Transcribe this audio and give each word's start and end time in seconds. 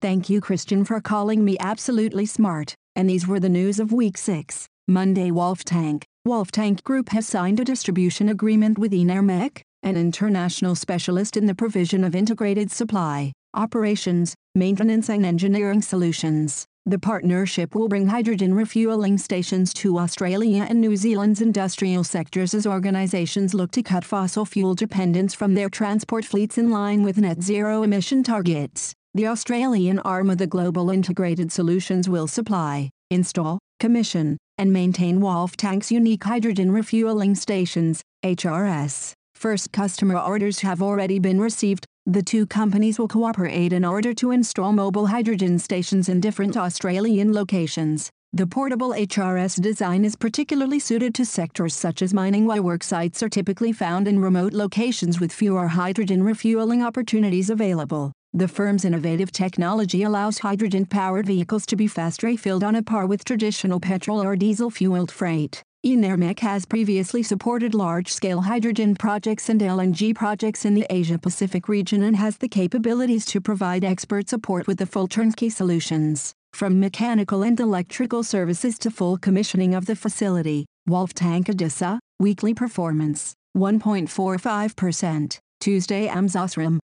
Thank 0.02 0.28
you, 0.28 0.42
Christian, 0.42 0.84
for 0.84 1.00
calling 1.00 1.42
me 1.42 1.56
absolutely 1.58 2.26
smart. 2.26 2.74
And 2.94 3.08
these 3.08 3.26
were 3.26 3.40
the 3.40 3.48
news 3.48 3.80
of 3.80 3.92
week 3.92 4.18
6. 4.18 4.66
Monday 4.86 5.30
Wolf 5.30 5.64
Tank. 5.64 6.04
Wolf 6.26 6.52
Tank 6.52 6.84
Group 6.84 7.08
has 7.10 7.26
signed 7.26 7.60
a 7.60 7.64
distribution 7.64 8.28
agreement 8.28 8.78
with 8.78 8.92
EnerMech, 8.92 9.62
an 9.82 9.96
international 9.96 10.74
specialist 10.74 11.34
in 11.36 11.46
the 11.46 11.54
provision 11.54 12.04
of 12.04 12.14
integrated 12.14 12.70
supply, 12.70 13.32
operations, 13.54 14.34
maintenance 14.54 15.08
and 15.08 15.24
engineering 15.24 15.80
solutions. 15.80 16.66
The 16.84 16.98
partnership 16.98 17.74
will 17.74 17.88
bring 17.88 18.08
hydrogen 18.08 18.54
refueling 18.54 19.16
stations 19.16 19.72
to 19.74 19.98
Australia 19.98 20.66
and 20.68 20.80
New 20.80 20.96
Zealand's 20.96 21.40
industrial 21.40 22.04
sectors 22.04 22.52
as 22.52 22.66
organizations 22.66 23.54
look 23.54 23.70
to 23.72 23.82
cut 23.82 24.04
fossil 24.04 24.44
fuel 24.44 24.74
dependence 24.74 25.34
from 25.34 25.54
their 25.54 25.70
transport 25.70 26.24
fleets 26.26 26.58
in 26.58 26.70
line 26.70 27.02
with 27.02 27.16
net 27.16 27.42
zero 27.42 27.82
emission 27.82 28.22
targets. 28.22 28.94
The 29.16 29.28
Australian 29.28 29.98
arm 30.00 30.28
of 30.28 30.36
the 30.36 30.46
Global 30.46 30.90
Integrated 30.90 31.50
Solutions 31.50 32.06
will 32.06 32.26
supply, 32.26 32.90
install, 33.10 33.58
commission, 33.80 34.36
and 34.58 34.70
maintain 34.70 35.22
Wolf 35.22 35.56
Tanks' 35.56 35.90
unique 35.90 36.24
hydrogen 36.24 36.70
refueling 36.70 37.34
stations, 37.34 38.02
HRS. 38.22 39.14
First 39.34 39.72
customer 39.72 40.18
orders 40.18 40.60
have 40.60 40.82
already 40.82 41.18
been 41.18 41.40
received. 41.40 41.86
The 42.04 42.22
two 42.22 42.44
companies 42.44 42.98
will 42.98 43.08
cooperate 43.08 43.72
in 43.72 43.86
order 43.86 44.12
to 44.12 44.32
install 44.32 44.72
mobile 44.72 45.06
hydrogen 45.06 45.58
stations 45.58 46.10
in 46.10 46.20
different 46.20 46.54
Australian 46.54 47.32
locations. 47.32 48.10
The 48.34 48.46
portable 48.46 48.90
HRS 48.90 49.62
design 49.62 50.04
is 50.04 50.14
particularly 50.14 50.78
suited 50.78 51.14
to 51.14 51.24
sectors 51.24 51.74
such 51.74 52.02
as 52.02 52.12
mining 52.12 52.44
where 52.44 52.62
work 52.62 52.84
sites 52.84 53.22
are 53.22 53.30
typically 53.30 53.72
found 53.72 54.08
in 54.08 54.18
remote 54.18 54.52
locations 54.52 55.20
with 55.20 55.32
fewer 55.32 55.68
hydrogen 55.68 56.22
refueling 56.22 56.82
opportunities 56.82 57.48
available. 57.48 58.12
The 58.36 58.48
firm's 58.48 58.84
innovative 58.84 59.32
technology 59.32 60.02
allows 60.02 60.40
hydrogen-powered 60.40 61.24
vehicles 61.24 61.64
to 61.64 61.74
be 61.74 61.86
fast 61.86 62.22
refilled 62.22 62.64
on 62.64 62.76
a 62.76 62.82
par 62.82 63.06
with 63.06 63.24
traditional 63.24 63.80
petrol 63.80 64.22
or 64.22 64.36
diesel-fueled 64.36 65.10
freight. 65.10 65.62
EnerMech 65.86 66.40
has 66.40 66.66
previously 66.66 67.22
supported 67.22 67.72
large-scale 67.72 68.42
hydrogen 68.42 68.94
projects 68.94 69.48
and 69.48 69.62
LNG 69.62 70.14
projects 70.14 70.66
in 70.66 70.74
the 70.74 70.84
Asia-Pacific 70.90 71.66
region 71.66 72.02
and 72.02 72.14
has 72.14 72.36
the 72.36 72.46
capabilities 72.46 73.24
to 73.24 73.40
provide 73.40 73.84
expert 73.84 74.28
support 74.28 74.66
with 74.66 74.76
the 74.76 74.84
full 74.84 75.08
turnkey 75.08 75.48
solutions. 75.48 76.34
From 76.52 76.78
mechanical 76.78 77.42
and 77.42 77.58
electrical 77.58 78.22
services 78.22 78.78
to 78.80 78.90
full 78.90 79.16
commissioning 79.16 79.74
of 79.74 79.86
the 79.86 79.96
facility, 79.96 80.66
Wolf 80.86 81.14
Tank 81.14 81.46
Adisa, 81.46 82.00
weekly 82.18 82.52
performance, 82.52 83.32
1.45%. 83.56 85.38
Tuesday 85.60 86.08
AMS 86.08 86.34
Osram, 86.34 86.78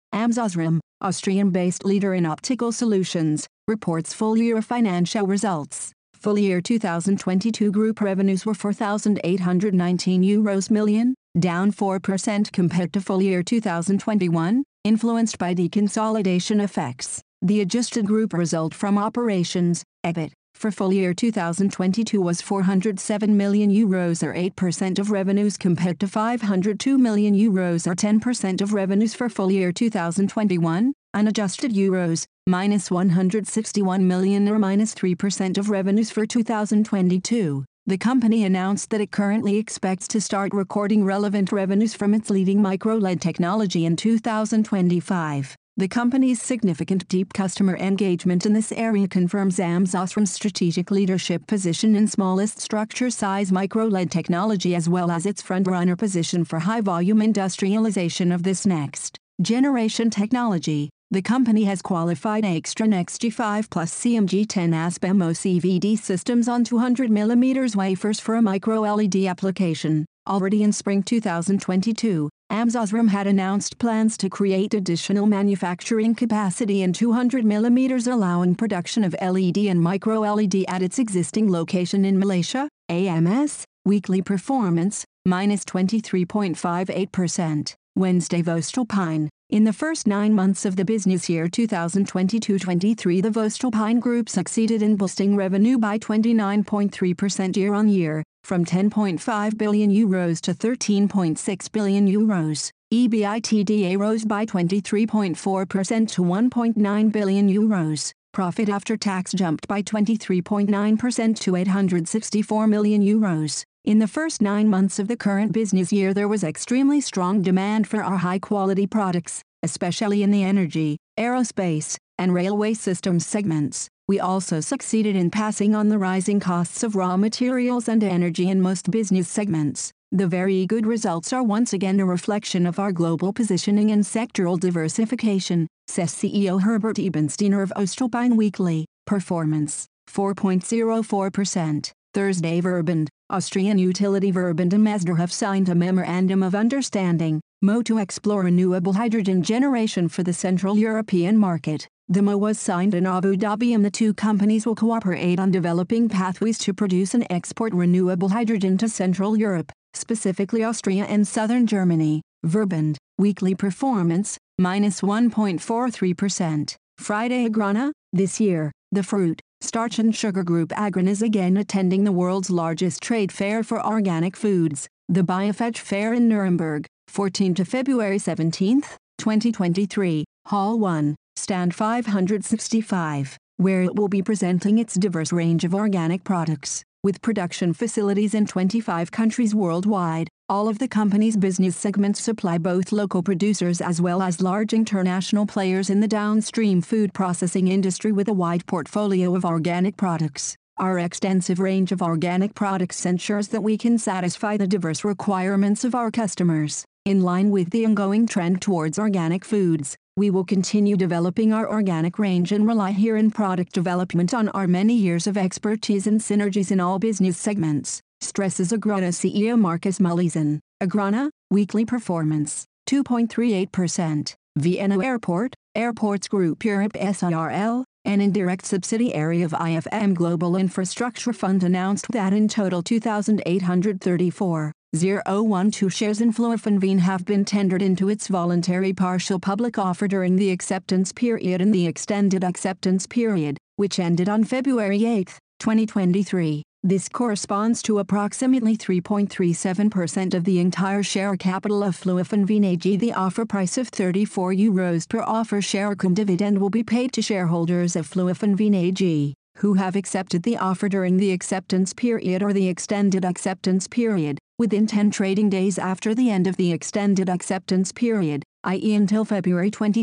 Austrian-based 1.00 1.84
leader 1.84 2.14
in 2.14 2.26
optical 2.26 2.72
solutions, 2.72 3.46
reports 3.66 4.14
full-year 4.14 4.62
financial 4.62 5.26
results. 5.26 5.92
Full-year 6.14 6.60
2022 6.60 7.70
group 7.70 8.00
revenues 8.00 8.44
were 8.44 8.54
4,819 8.54 10.22
euros 10.22 10.70
million, 10.70 11.14
down 11.38 11.70
4% 11.72 12.52
compared 12.52 12.92
to 12.92 13.00
full-year 13.00 13.42
2021, 13.42 14.64
influenced 14.84 15.38
by 15.38 15.54
deconsolidation 15.54 16.62
effects. 16.62 17.20
The 17.40 17.60
adjusted 17.60 18.06
group 18.06 18.32
result 18.32 18.74
from 18.74 18.98
operations, 18.98 19.84
EBIT, 20.04 20.32
for 20.58 20.72
full 20.72 20.92
year 20.92 21.14
2022 21.14 22.20
was 22.20 22.42
407 22.42 23.36
million 23.36 23.70
euros 23.70 24.22
or 24.22 24.34
8% 24.34 24.98
of 24.98 25.12
revenues 25.12 25.56
compared 25.56 26.00
to 26.00 26.08
502 26.08 26.98
million 26.98 27.34
euros 27.34 27.86
or 27.86 27.94
10% 27.94 28.60
of 28.60 28.74
revenues 28.74 29.14
for 29.14 29.28
full 29.28 29.52
year 29.52 29.70
2021, 29.70 30.92
unadjusted 31.14 31.72
euros, 31.72 32.26
minus 32.48 32.90
161 32.90 34.06
million 34.08 34.48
or 34.48 34.58
minus 34.58 34.94
3% 34.94 35.56
of 35.56 35.70
revenues 35.70 36.10
for 36.10 36.26
2022. 36.26 37.64
The 37.86 37.96
company 37.96 38.44
announced 38.44 38.90
that 38.90 39.00
it 39.00 39.12
currently 39.12 39.56
expects 39.56 40.08
to 40.08 40.20
start 40.20 40.52
recording 40.52 41.04
relevant 41.04 41.52
revenues 41.52 41.94
from 41.94 42.12
its 42.12 42.28
leading 42.30 42.60
micro-LED 42.60 43.22
technology 43.22 43.86
in 43.86 43.96
2025. 43.96 45.56
The 45.78 45.86
company's 45.86 46.42
significant 46.42 47.06
deep 47.06 47.32
customer 47.32 47.76
engagement 47.76 48.44
in 48.44 48.52
this 48.52 48.72
area 48.72 49.06
confirms 49.06 49.60
AMS 49.60 49.92
Osram's 49.92 50.32
strategic 50.32 50.90
leadership 50.90 51.46
position 51.46 51.94
in 51.94 52.08
smallest 52.08 52.58
structure 52.58 53.10
size 53.10 53.52
micro-LED 53.52 54.10
technology 54.10 54.74
as 54.74 54.88
well 54.88 55.08
as 55.08 55.24
its 55.24 55.40
front-runner 55.40 55.94
position 55.94 56.44
for 56.44 56.58
high-volume 56.58 57.22
industrialization 57.22 58.32
of 58.32 58.42
this 58.42 58.66
next 58.66 59.18
generation 59.40 60.10
technology. 60.10 60.90
The 61.12 61.22
company 61.22 61.62
has 61.66 61.80
qualified 61.80 62.42
Aixtron's 62.42 63.16
G5 63.16 63.70
plus 63.70 63.94
CMG10 63.94 64.74
ASP 64.74 65.02
MOCVD 65.02 65.96
systems 65.96 66.48
on 66.48 66.64
200mm 66.64 67.76
wafers 67.76 68.18
for 68.18 68.34
a 68.34 68.42
micro-LED 68.42 69.26
application. 69.26 70.06
Already 70.26 70.64
in 70.64 70.72
spring 70.72 71.04
2022, 71.04 72.28
AMS 72.50 72.74
Osram 72.74 73.10
had 73.10 73.26
announced 73.26 73.78
plans 73.78 74.16
to 74.16 74.30
create 74.30 74.72
additional 74.72 75.26
manufacturing 75.26 76.14
capacity 76.14 76.80
in 76.80 76.94
200mm 76.94 78.10
allowing 78.10 78.54
production 78.54 79.04
of 79.04 79.14
LED 79.20 79.58
and 79.58 79.82
micro-LED 79.82 80.64
at 80.66 80.82
its 80.82 80.98
existing 80.98 81.52
location 81.52 82.06
in 82.06 82.18
Malaysia, 82.18 82.70
AMS, 82.88 83.66
weekly 83.84 84.22
performance, 84.22 85.04
minus 85.26 85.62
23.58%. 85.66 87.74
Wednesday 87.96 88.42
Voestalpine. 88.42 89.28
In 89.50 89.64
the 89.64 89.72
first 89.72 90.06
nine 90.06 90.32
months 90.32 90.64
of 90.64 90.76
the 90.76 90.84
business 90.84 91.28
year 91.28 91.48
2022-23 91.48 93.22
the 93.22 93.30
Voestalpine 93.30 94.00
Group 94.00 94.28
succeeded 94.28 94.82
in 94.82 94.96
boosting 94.96 95.36
revenue 95.36 95.78
by 95.78 95.98
29.3% 95.98 97.56
year-on-year, 97.56 98.22
from 98.48 98.64
10.5 98.64 99.58
billion 99.58 99.90
euros 99.90 100.40
to 100.40 100.54
13.6 100.54 101.70
billion 101.72 102.08
euros. 102.08 102.70
EBITDA 102.92 103.98
rose 103.98 104.24
by 104.24 104.46
23.4% 104.46 106.08
to 106.08 106.22
1.9 106.22 107.12
billion 107.12 107.48
euros. 107.50 108.12
Profit 108.32 108.70
after 108.70 108.96
tax 108.96 109.32
jumped 109.32 109.68
by 109.68 109.82
23.9% 109.82 111.38
to 111.40 111.56
864 111.56 112.66
million 112.66 113.02
euros. 113.02 113.64
In 113.84 113.98
the 113.98 114.08
first 114.08 114.40
nine 114.40 114.68
months 114.68 114.98
of 114.98 115.08
the 115.08 115.16
current 115.16 115.52
business 115.52 115.92
year 115.92 116.14
there 116.14 116.28
was 116.28 116.42
extremely 116.42 117.02
strong 117.02 117.42
demand 117.42 117.86
for 117.86 118.02
our 118.02 118.16
high-quality 118.16 118.86
products, 118.86 119.42
especially 119.62 120.22
in 120.22 120.30
the 120.30 120.42
energy, 120.42 120.96
aerospace, 121.18 121.98
and 122.16 122.32
railway 122.32 122.72
systems 122.72 123.26
segments. 123.26 123.90
We 124.08 124.18
also 124.18 124.60
succeeded 124.60 125.16
in 125.16 125.30
passing 125.30 125.74
on 125.74 125.90
the 125.90 125.98
rising 125.98 126.40
costs 126.40 126.82
of 126.82 126.96
raw 126.96 127.18
materials 127.18 127.88
and 127.88 128.02
energy 128.02 128.48
in 128.48 128.62
most 128.62 128.90
business 128.90 129.28
segments. 129.28 129.92
The 130.12 130.26
very 130.26 130.64
good 130.64 130.86
results 130.86 131.30
are 131.34 131.42
once 131.42 131.74
again 131.74 132.00
a 132.00 132.06
reflection 132.06 132.64
of 132.64 132.78
our 132.78 132.90
global 132.90 133.34
positioning 133.34 133.90
and 133.90 134.02
sectoral 134.02 134.58
diversification, 134.58 135.66
says 135.88 136.14
CEO 136.14 136.62
Herbert 136.62 136.96
Eibensteiner 136.96 137.62
of 137.62 137.70
Voestalpine 137.76 138.34
Weekly. 138.34 138.86
Performance 139.06 139.86
4.04%. 140.10 141.92
Thursday 142.14 142.62
Verbund, 142.62 143.08
Austrian 143.28 143.76
utility 143.76 144.32
Verbund 144.32 144.72
and 144.72 144.86
Masdar 144.86 145.18
have 145.18 145.30
signed 145.30 145.68
a 145.68 145.74
memorandum 145.74 146.42
of 146.42 146.54
understanding, 146.54 147.42
MO 147.60 147.82
to 147.82 147.98
explore 147.98 148.44
renewable 148.44 148.94
hydrogen 148.94 149.42
generation 149.42 150.08
for 150.08 150.22
the 150.22 150.32
Central 150.32 150.78
European 150.78 151.36
market. 151.36 151.86
The 152.10 152.22
MO 152.22 152.38
was 152.38 152.58
signed 152.58 152.94
in 152.94 153.06
Abu 153.06 153.36
Dhabi 153.36 153.74
and 153.74 153.84
the 153.84 153.90
two 153.90 154.14
companies 154.14 154.64
will 154.64 154.74
cooperate 154.74 155.38
on 155.38 155.50
developing 155.50 156.08
pathways 156.08 156.56
to 156.60 156.72
produce 156.72 157.12
and 157.12 157.26
export 157.28 157.74
renewable 157.74 158.30
hydrogen 158.30 158.78
to 158.78 158.88
Central 158.88 159.36
Europe, 159.36 159.70
specifically 159.92 160.64
Austria 160.64 161.04
and 161.04 161.28
southern 161.28 161.66
Germany. 161.66 162.22
Verbund, 162.46 162.96
weekly 163.18 163.54
performance, 163.54 164.38
minus 164.58 165.02
1.43%. 165.02 166.76
Friday 166.96 167.46
Agrana, 167.46 167.92
this 168.10 168.40
year, 168.40 168.72
the 168.90 169.02
fruit, 169.02 169.42
starch 169.60 169.98
and 169.98 170.16
sugar 170.16 170.42
group 170.42 170.70
Agrana 170.70 171.08
is 171.08 171.20
again 171.20 171.58
attending 171.58 172.04
the 172.04 172.12
world's 172.12 172.48
largest 172.48 173.02
trade 173.02 173.30
fair 173.30 173.62
for 173.62 173.84
organic 173.84 174.34
foods, 174.34 174.88
the 175.10 175.20
Biofach 175.20 175.76
Fair 175.76 176.14
in 176.14 176.26
Nuremberg, 176.26 176.86
14 177.08 177.52
to 177.56 177.66
February 177.66 178.18
17, 178.18 178.80
2023, 179.18 180.24
Hall 180.46 180.78
1 180.78 181.14
stand 181.38 181.74
565, 181.74 183.38
where 183.56 183.82
it 183.82 183.96
will 183.96 184.08
be 184.08 184.22
presenting 184.22 184.78
its 184.78 184.94
diverse 184.94 185.32
range 185.32 185.64
of 185.64 185.74
organic 185.74 186.24
products. 186.24 186.82
With 187.04 187.22
production 187.22 187.72
facilities 187.72 188.34
in 188.34 188.46
25 188.46 189.12
countries 189.12 189.54
worldwide, 189.54 190.28
all 190.48 190.66
of 190.68 190.78
the 190.78 190.88
company's 190.88 191.36
business 191.36 191.76
segments 191.76 192.20
supply 192.20 192.58
both 192.58 192.90
local 192.90 193.22
producers 193.22 193.80
as 193.80 194.00
well 194.00 194.20
as 194.20 194.40
large 194.40 194.72
international 194.72 195.46
players 195.46 195.90
in 195.90 196.00
the 196.00 196.08
downstream 196.08 196.82
food 196.82 197.14
processing 197.14 197.68
industry 197.68 198.10
with 198.10 198.28
a 198.28 198.34
wide 198.34 198.66
portfolio 198.66 199.36
of 199.36 199.44
organic 199.44 199.96
products. 199.96 200.56
Our 200.78 200.98
extensive 200.98 201.60
range 201.60 201.92
of 201.92 202.02
organic 202.02 202.54
products 202.54 203.04
ensures 203.04 203.48
that 203.48 203.62
we 203.62 203.76
can 203.76 203.98
satisfy 203.98 204.56
the 204.56 204.66
diverse 204.66 205.04
requirements 205.04 205.84
of 205.84 205.94
our 205.94 206.10
customers. 206.10 206.84
In 207.04 207.22
line 207.22 207.50
with 207.50 207.70
the 207.70 207.84
ongoing 207.84 208.26
trend 208.26 208.60
towards 208.60 208.98
organic 208.98 209.44
foods, 209.44 209.96
we 210.18 210.30
will 210.30 210.44
continue 210.44 210.96
developing 210.96 211.52
our 211.52 211.70
organic 211.70 212.18
range 212.18 212.50
and 212.50 212.66
rely 212.66 212.90
here 212.90 213.16
in 213.16 213.30
product 213.30 213.72
development 213.72 214.34
on 214.34 214.48
our 214.48 214.66
many 214.66 214.92
years 214.92 215.28
of 215.28 215.36
expertise 215.36 216.08
and 216.08 216.20
synergies 216.20 216.72
in 216.72 216.80
all 216.80 216.98
business 216.98 217.38
segments, 217.38 218.00
stresses 218.20 218.72
Agrana 218.72 219.10
CEO 219.10 219.56
Markus 219.56 220.00
Mühleisen. 220.00 220.58
Agrana, 220.82 221.30
weekly 221.52 221.84
performance, 221.84 222.66
2.38%. 222.90 224.34
Vienna 224.56 225.00
Airport, 225.04 225.54
Airports 225.76 226.26
Group 226.26 226.64
Europe 226.64 226.94
SRL, 226.94 227.84
an 228.04 228.20
indirect 228.20 228.66
subsidiary 228.66 229.42
of 229.42 229.52
IFM 229.52 230.14
Global 230.14 230.56
Infrastructure 230.56 231.32
Fund 231.32 231.62
announced 231.62 232.08
that 232.10 232.32
in 232.32 232.48
total 232.48 232.82
2,834 232.82 234.72
012 234.96 235.92
shares 235.92 236.22
in 236.22 236.32
Flughafen 236.32 236.80
Wien 236.80 236.98
have 236.98 237.26
been 237.26 237.44
tendered 237.44 237.82
into 237.82 238.08
its 238.08 238.26
voluntary 238.26 238.94
partial 238.94 239.38
public 239.38 239.76
offer 239.76 240.08
during 240.08 240.36
the 240.36 240.50
acceptance 240.50 241.12
period 241.12 241.60
and 241.60 241.74
the 241.74 241.86
extended 241.86 242.42
acceptance 242.42 243.06
period, 243.06 243.58
which 243.76 243.98
ended 243.98 244.30
on 244.30 244.44
February 244.44 245.04
8, 245.04 245.38
2023. 245.58 246.62
This 246.82 247.06
corresponds 247.06 247.82
to 247.82 247.98
approximately 247.98 248.78
3.37% 248.78 250.32
of 250.32 250.44
the 250.44 250.58
entire 250.58 251.02
share 251.02 251.36
capital 251.36 251.82
of 251.82 251.94
Flughafen 251.94 252.48
Wien 252.48 252.64
AG. 252.64 252.96
The 252.96 253.12
offer 253.12 253.44
price 253.44 253.76
of 253.76 253.88
34 253.88 254.54
euros 254.54 255.06
per 255.06 255.20
offer 255.20 255.60
share 255.60 255.94
cum 255.96 256.14
dividend 256.14 256.58
will 256.58 256.70
be 256.70 256.82
paid 256.82 257.12
to 257.12 257.20
shareholders 257.20 257.94
of 257.94 258.08
Flughafen 258.08 258.56
Wien 258.56 258.74
AG 258.74 259.34
who 259.58 259.74
have 259.74 259.96
accepted 259.96 260.44
the 260.44 260.56
offer 260.56 260.88
during 260.88 261.16
the 261.16 261.32
acceptance 261.32 261.92
period 261.92 262.44
or 262.44 262.52
the 262.52 262.68
extended 262.68 263.24
acceptance 263.24 263.88
period, 263.88 264.38
within 264.58 264.88
10 264.88 265.12
trading 265.12 265.48
days 265.48 265.78
after 265.78 266.14
the 266.14 266.30
end 266.30 266.48
of 266.48 266.56
the 266.56 266.72
extended 266.72 267.28
acceptance 267.28 267.92
period, 267.92 268.42
i.e. 268.64 268.94
until 268.94 269.24
February 269.24 269.70
22, 269.70 270.02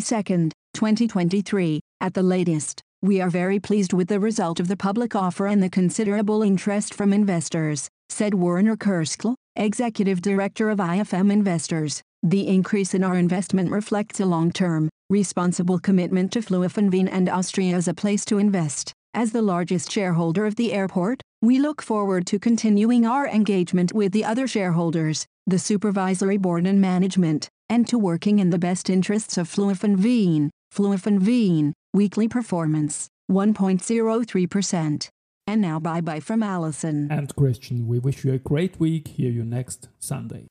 2023, 0.74 1.82
at 2.00 2.14
the 2.14 2.24
latest. 2.24 2.82
We 3.02 3.20
are 3.20 3.30
very 3.30 3.60
pleased 3.60 3.92
with 3.92 4.08
the 4.08 4.20
result 4.20 4.62
of 4.62 4.70
the 4.70 4.78
public 4.78 5.14
offer 5.14 5.46
and 5.46 5.62
the 5.62 5.70
considerable 5.70 6.42
interest 6.42 6.94
from 6.94 7.12
investors, 7.12 7.90
said 8.10 8.34
Werner 8.34 8.78
Kerschl, 8.78 9.36
Executive 9.58 10.22
Director 10.22 10.70
of 10.70 10.80
IFM 10.80 11.32
Investors. 11.32 12.02
The 12.24 12.48
increase 12.48 12.94
in 12.94 13.04
our 13.04 13.16
investment 13.16 13.72
reflects 13.72 14.20
a 14.22 14.26
long-term, 14.26 14.90
responsible 15.10 15.80
commitment 15.80 16.32
to 16.32 16.40
Flughafen 16.40 16.90
Wien 16.90 17.08
and 17.08 17.30
Austria 17.30 17.76
as 17.76 17.88
a 17.88 17.94
place 17.94 18.24
to 18.26 18.38
invest. 18.38 18.94
As 19.16 19.32
the 19.32 19.42
largest 19.42 19.90
shareholder 19.90 20.46
of 20.46 20.58
the 20.58 20.74
airport, 20.74 21.22
we 21.42 21.58
look 21.58 21.82
forward 21.82 22.28
to 22.28 22.38
continuing 22.38 23.06
our 23.06 23.26
engagement 23.26 23.94
with 23.94 24.12
the 24.12 24.26
other 24.26 24.46
shareholders, 24.46 25.26
the 25.48 25.58
supervisory 25.58 26.36
board 26.36 26.68
and 26.68 26.82
management, 26.82 27.48
and 27.70 27.88
to 27.88 27.98
working 27.98 28.40
in 28.40 28.50
the 28.50 28.60
best 28.60 28.90
interests 28.90 29.38
of 29.38 29.48
Flughafen 29.48 30.04
Wien. 30.04 30.52
Fluofinveen, 30.74 31.72
weekly 31.94 32.28
performance, 32.28 33.08
1.03%. 33.32 35.08
And 35.48 35.62
now 35.62 35.80
bye 35.80 36.02
bye 36.02 36.20
from 36.20 36.44
Allison. 36.44 37.10
And 37.10 37.34
Christian, 37.38 37.88
we 37.88 38.00
wish 38.00 38.26
you 38.26 38.34
a 38.34 38.38
great 38.38 38.82
week. 38.82 39.08
Hear 39.08 39.32
you 39.32 39.46
next 39.46 39.88
Sunday. 39.98 40.48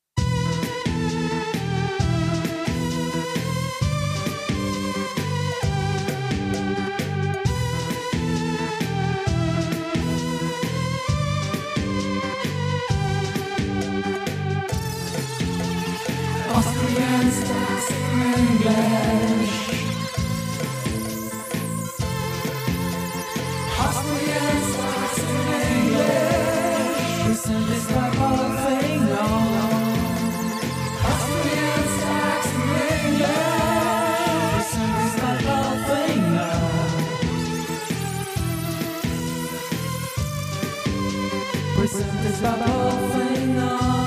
Presentes 42.35 42.41
para 42.41 42.67
o 42.67 43.12
Senhor. 43.12 44.03